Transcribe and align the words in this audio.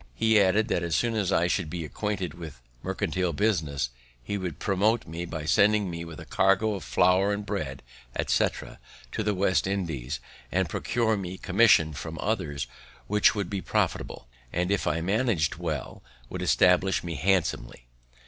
He 0.15 0.41
added, 0.41 0.67
that, 0.69 0.81
as 0.81 0.95
soon 0.95 1.13
as 1.13 1.31
I 1.31 1.45
should 1.45 1.69
be 1.69 1.85
acquainted 1.85 2.33
with 2.33 2.59
mercantile 2.81 3.33
business, 3.33 3.91
he 4.23 4.35
would 4.35 4.57
promote 4.57 5.05
me 5.05 5.25
by 5.25 5.45
sending 5.45 5.91
me 5.91 6.03
with 6.03 6.19
a 6.19 6.25
cargo 6.25 6.73
of 6.73 6.83
flour 6.83 7.31
and 7.31 7.45
bread, 7.45 7.83
etc., 8.15 8.79
to 9.11 9.21
the 9.21 9.35
West 9.35 9.67
Indies, 9.67 10.19
and 10.51 10.67
procure 10.67 11.15
me 11.15 11.37
commissions 11.37 11.99
from 11.99 12.17
others 12.17 12.65
which 13.05 13.35
would 13.35 13.47
be 13.47 13.61
profitable; 13.61 14.27
and, 14.51 14.71
if 14.71 14.87
I 14.87 15.01
manag'd 15.01 15.57
well, 15.57 16.01
would 16.31 16.41
establish 16.41 17.03
me 17.03 17.13
handsomely. 17.13 17.85